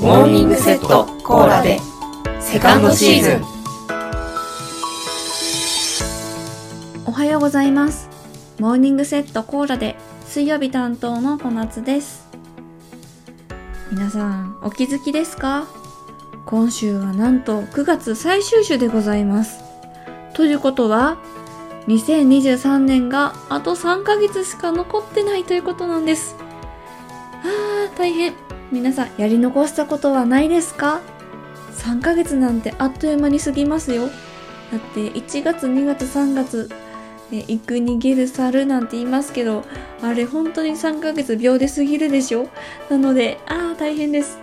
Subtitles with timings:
[0.00, 1.78] モーニングセットコーラで。
[2.40, 3.44] セカンドシーズン。
[7.04, 8.08] おはようございます。
[8.58, 9.96] モーニングセットコーラで。
[10.24, 12.26] 水曜日担当の小夏です。
[13.92, 15.66] 皆さんお気づきですか？
[16.46, 19.60] 今週はなんと9月最終週でございます。
[20.32, 21.18] ということは
[21.88, 26.36] 2023年があと3ヶ月しか残ってないということなんです。
[27.44, 28.32] あー大変。
[28.72, 31.00] 皆さんやり残したことはないですか
[31.76, 34.08] ?3 ヶ月なんてあっという間に過ぎますよ。
[34.70, 36.70] だって1月2月3月、
[37.30, 39.64] 行く逃げる猿なんて言いますけど
[40.02, 42.48] あれ本当に3ヶ月秒で過ぎるでしょ？
[42.88, 44.38] なのでああ大変です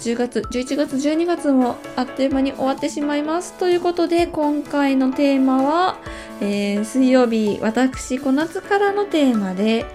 [0.00, 5.96] 10月11月12月もあっという間に終わってしまいますということで今回のテーマは、
[6.42, 9.86] えー、水曜日私小夏からのテーマで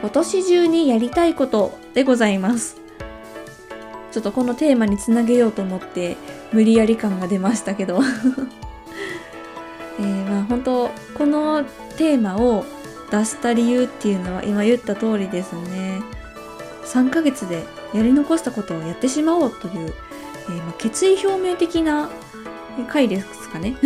[0.00, 2.79] 今年中にやりたいことでございます
[4.10, 6.16] ちょっとこのテーマにつなげようと思って
[6.52, 8.00] 無理やり感が出ましたけど。
[10.00, 11.64] え、まあ本当この
[11.96, 12.64] テーマを
[13.10, 16.00] 出した理由っていうのは今言った通りですね。
[16.84, 19.94] 3ヶ月でやり残したことをやってしまおうという、
[20.48, 22.08] えー、ま、決意表明的な
[22.88, 23.76] 回ですかね。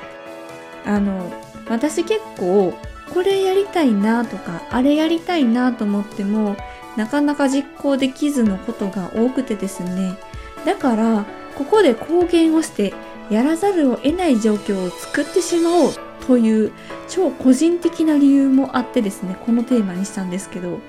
[0.84, 1.32] あの
[1.68, 2.74] 私結構
[3.12, 6.56] これやりたいなとかあれやりたいなと思っても
[6.96, 10.16] なかなか実行できずのことが多くてですね
[10.64, 12.92] だからここで公言をして
[13.30, 15.92] やらざるを得ない状況を作ってしまおう
[16.26, 16.72] という
[17.08, 20.80] 超個人的な理由もあってですねこのテーマにしたんですけど、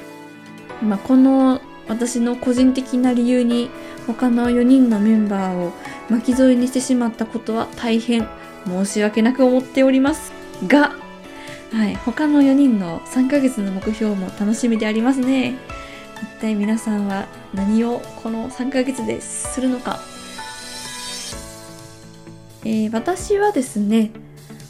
[0.82, 3.70] まあ、この私の個人的な理由に
[4.08, 5.74] 他の4人のメンバーを
[6.10, 8.28] 巻き添えにしてしまったことは大変
[8.66, 10.32] 申し訳なく思っております
[10.68, 10.96] が、
[11.72, 15.56] はい、他の4人の3ヶ月の目標も楽しみでありますね。
[16.22, 20.00] 一体皆さんは何をこの3ヶ月でするのか、
[22.64, 24.12] えー、私はですね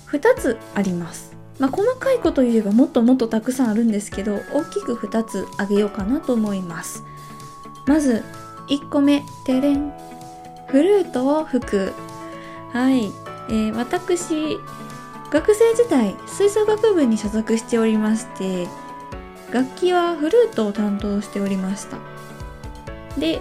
[0.07, 1.35] 2つあります。
[1.59, 7.03] まあ、細かいこと言えばもっともっとたくさんあるんですけど大きく2つあげようかなと思います。
[7.87, 8.23] まず
[8.69, 9.91] 1個目てれん
[10.67, 11.93] フルートを吹く。
[12.73, 13.05] はい、
[13.49, 14.57] えー、私
[15.31, 18.67] 学生時代吹奏楽部に所属しておりまして
[19.51, 21.97] 楽器はフルートを担当しておりました。
[23.17, 23.39] で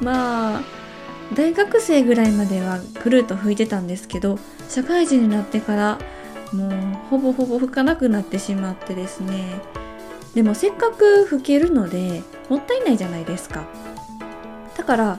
[0.00, 0.62] まあ
[1.34, 4.38] 大学生ぐらいまではフルート吹いてたんですけど
[4.68, 5.98] 社会人になってから
[6.52, 6.70] もう
[7.08, 9.60] ほぼほぼ吹かなくなってしまってですね。
[10.34, 13.64] でもせっかく吹けるのでもったいないじゃないですか。
[14.76, 15.18] だから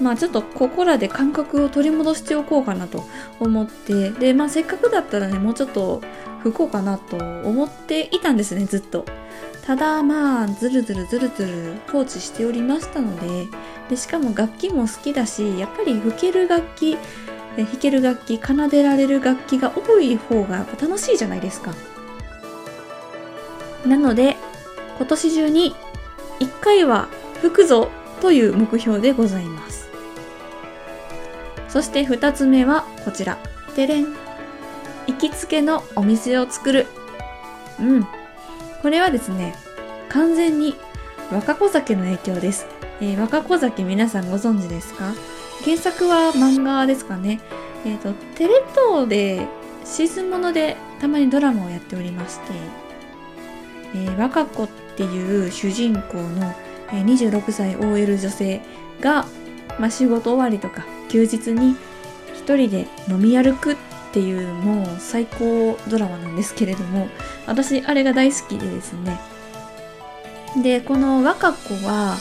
[0.00, 3.04] まあちょっとここらで感覚を取り戻しておこうかなと
[3.40, 6.00] 思ってでまあせっかくだったらねもうちょっと
[6.42, 9.04] 吹こうかなと思っていたんですねずっと。
[9.64, 13.46] ただまあずるずるずるずる放置しておりましたので
[13.88, 16.96] でしかも楽器も好きだしやっぱり吹ける楽器
[17.56, 21.72] 弾ける楽器奏でられる楽器が多い方が楽しいじゃないですか。
[23.86, 24.36] なので
[24.96, 25.74] 今年中に
[26.40, 27.08] 1回は
[27.40, 27.88] 吹くぞ
[28.20, 29.81] という目標でございます。
[31.72, 33.38] そして2つ目はこちら。
[33.74, 34.06] でれん。
[35.06, 36.86] 行きつけのお店を作る。
[37.80, 38.06] うん。
[38.82, 39.54] これはですね
[40.08, 40.74] 完全に
[41.30, 42.66] 若子酒の影響です、
[43.00, 45.14] えー、若子酒皆さんご存知ですか？
[45.64, 47.40] 原作は漫画ですかね？
[47.86, 48.54] えっ、ー、と、テレ
[48.90, 49.46] 東で
[49.84, 52.52] シーズンものでたまにドラマをやっておりまして、
[53.94, 56.54] えー、若子っていう主人公の、
[56.92, 58.60] えー、26歳 OL 女性
[59.00, 59.24] が、
[59.78, 61.76] まあ、仕事終わりとか休日に
[62.34, 63.76] 一人で飲み歩くっ
[64.12, 67.06] ていうもう最高ドラマなんですけれども
[67.46, 69.20] 私あれが大好きでですね。
[70.62, 72.16] でこの若子は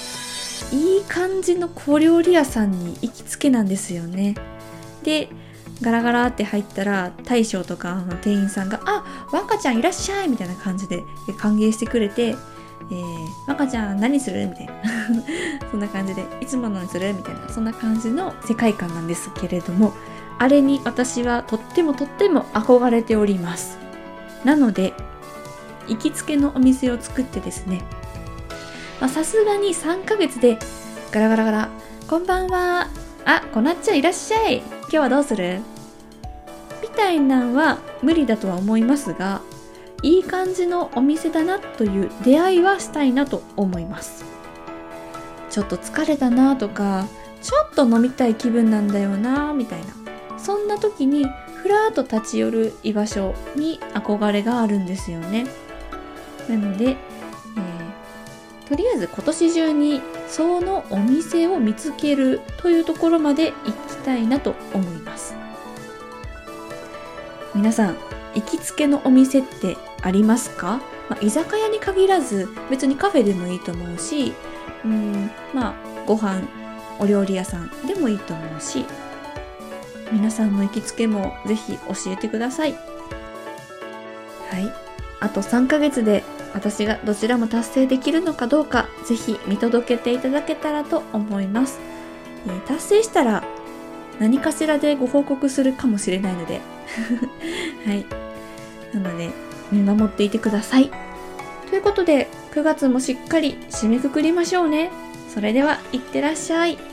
[0.74, 4.36] いい感じの小料理屋さんに行きつけなんですよね。
[5.04, 5.30] で
[5.82, 11.02] ガラガラって入ったら大将とかの店員さんが「あ若ちゃんいらっしゃい」みたいな感じで
[11.40, 12.36] 歓迎してくれて
[12.90, 14.74] 「えー、若ちゃん何する?」みたいな。
[15.72, 17.50] そんな感じで「いつものにする?」みたいな。
[17.50, 19.94] そんな感じの世界観なんですけれども
[20.40, 23.78] あれに私はとってもとっても憧れております。
[24.44, 24.94] なので
[25.88, 27.82] 行きつけのお店を作ってですね
[29.08, 30.58] さすがに3ヶ月で
[31.12, 31.70] ガラガラガラ
[32.08, 32.88] こんばんは。
[33.26, 34.58] あこなっちゃんいらっしゃい。
[34.84, 35.60] 今日はどうする？
[36.82, 39.42] みたいなんは無理だとは思いますが
[40.04, 44.26] いい感じのお店だなという出会いはしたいなと思います。
[45.50, 47.06] ちょっと疲れたなとか
[47.42, 49.88] ちょっと飲みたい気分なんだよなみたいな。
[50.38, 51.26] そんな時に
[51.62, 55.46] ふらっと立ち寄る居場所に憧れがあるんですよね。
[56.50, 56.98] なので
[58.68, 65.36] とりあえず今年中にそのお店を見つけるというところまで行きたいなと思います。
[67.54, 67.98] 皆さん
[68.36, 74.34] 行きつけのお店ってありますか、まあ、居酒屋に限らず別にカフェでもいいと思うし
[74.86, 75.76] うんまあ
[76.06, 76.42] ご飯
[77.00, 78.86] お料理屋さんでもいいと思うし
[80.12, 82.74] 皆さんの行きつけもぜひ教えてください。
[82.74, 82.78] は
[84.60, 84.72] い。
[85.22, 86.24] あと3ヶ月で
[86.54, 91.80] 私がどちらも達成できるのかどうかぜひ見届けていただけたらと思います、
[92.48, 93.44] えー達成したら
[94.20, 96.60] 何かしらでご報告するかもしれないので。
[97.86, 98.21] はい。
[98.94, 99.30] なので
[99.72, 100.92] 見守っていてください。
[101.70, 104.92] ということで9月もしっかり締めくくりましょうね。
[105.34, 106.91] それではいってらっしゃい。